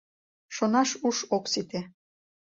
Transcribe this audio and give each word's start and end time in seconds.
Шонаш 0.55 0.89
уш 1.07 1.17
ок 1.35 1.45
сите... 1.51 1.81